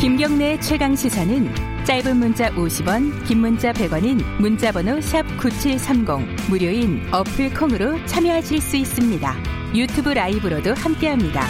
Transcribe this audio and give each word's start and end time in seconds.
김경래 0.00 0.58
최강 0.60 0.96
시사는 0.96 1.84
짧은 1.84 2.16
문자 2.16 2.48
50원, 2.52 3.22
긴 3.26 3.40
문자 3.40 3.70
100원인 3.70 4.24
문자번호 4.40 4.98
샵 5.02 5.26
#9730 5.36 6.48
무료인 6.48 7.06
어플 7.12 7.52
콩으로 7.52 8.02
참여하실 8.06 8.62
수 8.62 8.76
있습니다. 8.78 9.36
유튜브 9.74 10.08
라이브로도 10.08 10.72
함께합니다. 10.72 11.46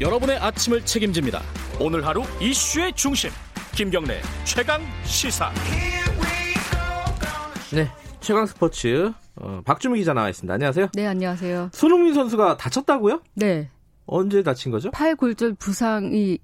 여러분의 0.00 0.38
아침을 0.38 0.84
책임집니다. 0.84 1.40
오늘 1.78 2.04
하루 2.04 2.24
이슈의 2.40 2.94
중심 2.94 3.30
김경래 3.76 4.22
최강 4.44 4.80
시사. 5.04 5.52
네, 7.74 7.86
최강 8.20 8.46
스포츠 8.46 9.12
어, 9.34 9.60
박주미 9.66 9.98
기자 9.98 10.14
나와 10.14 10.30
있습니다. 10.30 10.54
안녕하세요. 10.54 10.88
네, 10.94 11.06
안녕하세요. 11.06 11.68
손흥민 11.74 12.14
선수가 12.14 12.56
다쳤다고요? 12.56 13.20
네. 13.34 13.68
언제 14.06 14.42
다친 14.42 14.72
거죠? 14.72 14.90
팔 14.92 15.14
골절 15.14 15.56
부상이 15.58 16.38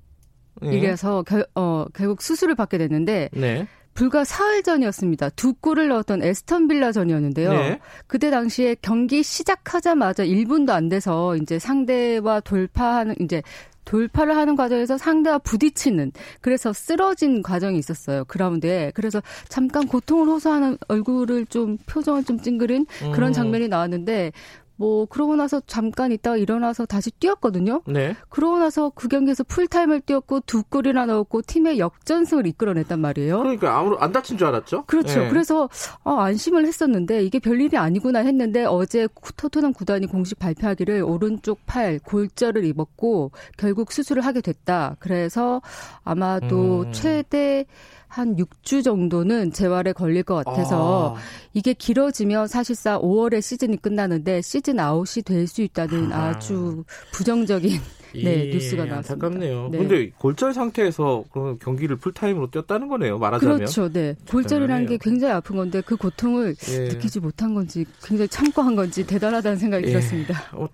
네. 0.60 0.76
이래서 0.76 1.22
결, 1.22 1.46
어, 1.54 1.86
결국 1.94 2.20
수술을 2.20 2.54
받게 2.54 2.76
됐는데 2.76 3.30
네. 3.32 3.66
불과 3.94 4.24
사흘 4.24 4.62
전이었습니다. 4.62 5.30
두 5.30 5.54
골을 5.54 5.88
넣었던 5.88 6.22
에스턴 6.22 6.68
빌라전이었는데요. 6.68 7.52
네. 7.52 7.80
그때 8.06 8.30
당시에 8.30 8.76
경기 8.80 9.22
시작하자마자 9.22 10.24
1분도 10.24 10.70
안 10.70 10.88
돼서 10.88 11.36
이제 11.36 11.58
상대와 11.58 12.40
돌파하는 12.40 13.14
이제 13.20 13.42
돌파를 13.84 14.36
하는 14.36 14.56
과정에서 14.56 14.96
상대와 14.96 15.38
부딪히는 15.38 16.12
그래서 16.40 16.72
쓰러진 16.72 17.42
과정이 17.42 17.78
있었어요 17.78 18.24
그라운드에 18.26 18.92
그래서 18.94 19.20
잠깐 19.48 19.88
고통을 19.88 20.28
호소하는 20.28 20.78
얼굴을 20.88 21.46
좀 21.46 21.76
표정을 21.86 22.24
좀 22.24 22.38
찡그린 22.40 22.86
그런 23.12 23.30
음. 23.30 23.32
장면이 23.32 23.68
나왔는데 23.68 24.32
뭐 24.76 25.06
그러고 25.06 25.36
나서 25.36 25.60
잠깐 25.66 26.12
있다가 26.12 26.36
일어나서 26.36 26.86
다시 26.86 27.10
뛰었거든요. 27.10 27.82
네. 27.86 28.16
그러고 28.28 28.58
나서 28.58 28.90
그 28.94 29.08
경기에서 29.08 29.44
풀타임을 29.44 30.00
뛰었고 30.00 30.40
두 30.40 30.62
골이나 30.64 31.06
넣었고 31.06 31.42
팀의 31.42 31.78
역전승을 31.78 32.46
이끌어냈단 32.46 32.98
말이에요. 33.00 33.38
그러니까 33.38 33.78
아무로 33.78 34.00
안 34.00 34.12
다친 34.12 34.38
줄 34.38 34.46
알았죠? 34.48 34.84
그렇죠. 34.86 35.20
네. 35.20 35.28
그래서 35.28 35.68
어, 36.04 36.14
안심을 36.16 36.66
했었는데 36.66 37.24
이게 37.24 37.38
별일이 37.38 37.76
아니구나 37.76 38.20
했는데 38.20 38.64
어제 38.64 39.08
토트넘 39.36 39.72
구단이 39.72 40.06
공식 40.06 40.38
발표하기를 40.38 41.02
오른쪽 41.02 41.60
팔 41.66 41.98
골절을 41.98 42.64
입었고 42.64 43.30
결국 43.56 43.92
수술을 43.92 44.24
하게 44.24 44.40
됐다. 44.40 44.96
그래서 44.98 45.60
아마도 46.04 46.82
음. 46.82 46.92
최대 46.92 47.66
한 48.12 48.36
6주 48.36 48.84
정도는 48.84 49.52
재활에 49.52 49.94
걸릴 49.94 50.22
것 50.22 50.34
같아서 50.34 51.14
아, 51.16 51.20
이게 51.54 51.72
길어지면 51.72 52.46
사실상 52.46 53.00
5월에 53.00 53.40
시즌이 53.40 53.78
끝나는데 53.78 54.42
시즌 54.42 54.61
아웃이 54.78 55.22
될 55.24 55.46
수 55.46 55.60
있다는 55.62 56.12
아. 56.12 56.28
아주 56.30 56.84
부정적인 57.12 57.78
네, 58.14 58.48
예, 58.48 58.52
뉴스가 58.52 58.84
나왔습니다. 58.84 59.26
안타깝네요. 59.26 59.68
네. 59.72 59.78
근데 59.78 60.10
골절 60.18 60.52
상태에서 60.52 61.24
그럼 61.32 61.58
경기를 61.58 61.96
풀타임으로 61.96 62.50
뛰었다는 62.50 62.88
거네요. 62.88 63.18
말하자면. 63.18 63.56
그렇죠. 63.56 63.90
네. 63.90 64.14
골절이라는 64.28 64.86
게. 64.86 64.98
굉장히 64.98 65.32
아픈 65.32 65.56
건데 65.56 65.80
그 65.80 65.96
고통을 65.96 66.54
예. 66.68 66.78
느끼지 66.88 67.20
못한 67.20 67.54
건지 67.54 67.86
굉장히 68.04 68.28
참고 68.28 68.60
한 68.60 68.76
건지 68.76 69.06
대단하다는 69.06 69.56
생각이 69.58 69.86
예. 69.86 69.90
들었습니다. 69.92 70.42
어, 70.52 70.68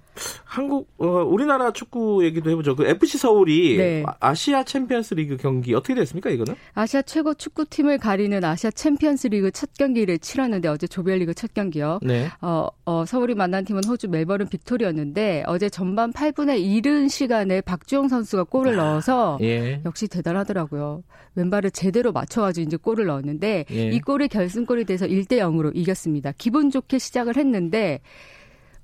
한국 0.44 0.88
어, 0.98 1.06
우리나라 1.06 1.72
축구 1.72 2.24
얘기도 2.24 2.50
해보죠. 2.50 2.77
그 2.77 2.86
FC 2.86 3.19
서울이 3.19 3.77
네. 3.77 4.02
아- 4.06 4.14
아시아 4.20 4.64
챔피언스리그 4.64 5.36
경기 5.36 5.75
어떻게 5.75 5.94
됐습니까? 5.94 6.30
이거는? 6.30 6.55
아시아 6.75 7.02
최고 7.02 7.34
축구팀을 7.34 7.98
가리는 7.98 8.42
아시아 8.44 8.70
챔피언스리그 8.70 9.50
첫 9.52 9.70
경기를 9.78 10.19
치렀는데 10.19 10.69
어제 10.69 10.86
조별리그 10.86 11.34
첫 11.34 11.55
경기요. 11.55 12.00
네. 12.02 12.28
어, 12.41 12.69
어, 12.84 13.05
서울이 13.06 13.34
만난 13.34 13.65
팀은 13.65 13.84
호주 13.84 14.09
멜버른 14.09 14.48
빅토리였는데 14.48 15.44
어제 15.47 15.69
전반 15.69 16.12
8분의 16.12 16.60
이른 16.60 17.09
시간에 17.09 17.60
박주영 17.60 18.09
선수가 18.09 18.44
골을 18.44 18.76
넣어서 18.76 19.38
예. 19.43 19.81
역시 19.84 20.09
대단하더라고요. 20.09 21.03
왼발을 21.34 21.70
제대로 21.70 22.12
맞춰가지고 22.12 22.66
이제 22.66 22.76
골을 22.76 23.06
넣었는데 23.06 23.66
예. 23.70 23.91
이 23.91 24.00
골이 24.00 24.28
결승골이 24.28 24.84
돼서 24.84 25.06
1대 25.06 25.38
0으로 25.38 25.70
이겼습니다. 25.75 26.32
기분 26.37 26.70
좋게 26.70 26.98
시작을 26.98 27.37
했는데 27.37 28.00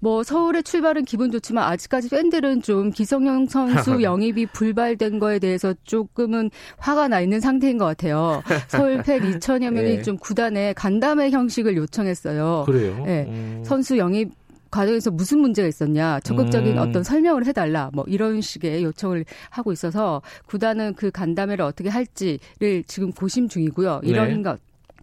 뭐 0.05 0.23
서울의 0.23 0.65
출발은 0.65 1.07
기분 1.07 1.31
좋지만 1.31 1.65
아직까지 1.65 2.11
팬들은 2.11 2.61
좀 2.61 2.91
기성용 2.91 3.47
선수 3.47 4.03
영입이 4.05 4.45
불발된 4.53 5.19
거에 5.19 5.39
대해서 5.39 5.73
조금은 5.85 6.51
화가 6.77 7.09
나 7.09 7.23
있는 7.23 7.41
상태인 7.41 7.79
것 7.79 7.87
같아요. 7.87 8.43
서울 8.69 9.03
팬 9.03 9.23
2천여 9.41 9.71
명이 9.71 9.89
예. 9.89 10.03
좀 10.03 10.19
구단에 10.19 10.75
간담회 10.75 11.31
형식을 11.31 11.79
요청했어요. 11.79 12.65
그래요. 12.67 13.03
네. 13.07 13.25
음. 13.29 13.63
선수 13.65 13.97
영입 13.97 14.31
과정에서 14.71 15.11
무슨 15.11 15.39
문제가 15.39 15.69
있었냐, 15.69 16.21
적극적인 16.21 16.77
음. 16.77 16.79
어떤 16.83 17.03
설명을 17.03 17.47
해달라, 17.47 17.89
뭐 17.95 18.05
이런 18.07 18.43
식의 18.43 18.85
요청을 18.85 19.25
하고 19.49 19.73
있어서 19.73 20.21
구단은 20.45 20.95
그 20.97 21.11
간담회를 21.11 21.65
어떻게 21.65 21.89
할지를 21.89 22.85
지금 22.87 23.11
고심 23.11 23.49
중이고요. 23.49 24.01
이런 24.03 24.29
네. 24.29 24.43
가 24.43 24.59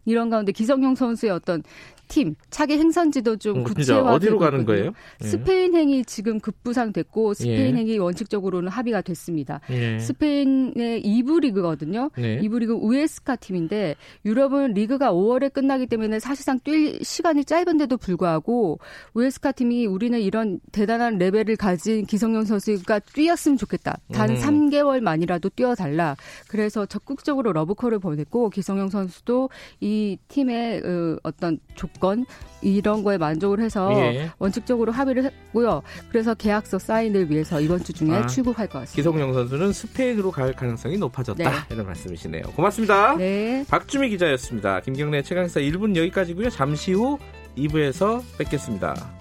이런 0.05 0.29
가운데 0.29 0.51
기성용 0.51 0.95
선수의 0.95 1.31
어떤 1.31 1.63
팀 2.11 2.35
차기 2.49 2.77
행선지도 2.77 3.37
좀 3.37 3.59
음, 3.59 3.65
진짜 3.65 3.73
구체화되고 3.73 4.11
어디로 4.11 4.37
가는. 4.37 4.65
거예요? 4.65 4.91
예. 5.23 5.25
스페인행이 5.25 6.03
지금 6.03 6.41
급부상됐고 6.41 7.33
스페인 7.35 7.75
예. 7.77 7.79
행이 7.79 7.97
원칙적으로는 7.99 8.67
합의가 8.67 9.01
됐습니다. 9.01 9.61
예. 9.69 9.97
스페인의 9.97 11.03
2부 11.03 11.39
리그거든요. 11.39 12.11
네. 12.17 12.41
2부 12.41 12.59
리그 12.59 12.73
우에스카 12.73 13.37
팀인데 13.37 13.95
유럽은 14.25 14.73
리그가 14.73 15.13
5월에 15.13 15.53
끝나기 15.53 15.87
때문에 15.87 16.19
사실상 16.19 16.59
뛸 16.59 16.99
시간이 17.01 17.45
짧은데도 17.45 17.95
불구하고 17.95 18.79
우에스카 19.13 19.53
팀이 19.53 19.85
우리는 19.85 20.19
이런 20.19 20.59
대단한 20.73 21.17
레벨을 21.17 21.55
가진 21.55 22.05
기성용 22.05 22.43
선수가 22.43 22.99
뛰었으면 22.99 23.57
좋겠다. 23.57 23.97
단 24.11 24.29
음. 24.31 24.35
3개월만이라도 24.35 25.55
뛰어달라. 25.55 26.17
그래서 26.49 26.85
적극적으로 26.85 27.53
러브콜을 27.53 27.99
보냈고 27.99 28.49
기성용 28.49 28.89
선수도 28.89 29.49
이 29.79 30.17
팀의 30.27 30.81
어, 30.83 31.17
어떤 31.23 31.57
조건 32.01 32.25
이런 32.61 33.03
거에 33.03 33.17
만족을 33.17 33.61
해서 33.61 33.91
예. 33.93 34.31
원칙적으로 34.39 34.91
합의를 34.91 35.23
했고요. 35.25 35.83
그래서 36.09 36.33
계약서 36.33 36.79
사인을 36.79 37.29
위해서 37.29 37.61
이번 37.61 37.83
주 37.83 37.93
중에 37.93 38.11
아, 38.11 38.25
출국할 38.25 38.67
것 38.67 38.79
같습니다. 38.79 38.95
기성용 38.95 39.33
선수는 39.33 39.71
스페인으로 39.71 40.31
갈 40.31 40.53
가능성이 40.53 40.97
높아졌다. 40.97 41.43
네. 41.43 41.55
이런 41.69 41.85
말씀이시네요. 41.85 42.43
고맙습니다. 42.55 43.15
네. 43.17 43.63
박주미 43.69 44.09
기자였습니다. 44.09 44.81
김경래 44.81 45.21
최강사 45.21 45.59
1분 45.59 45.95
여기까지고요. 45.95 46.49
잠시 46.49 46.93
후 46.93 47.17
2부에서 47.57 48.21
뵙겠습니다. 48.37 49.20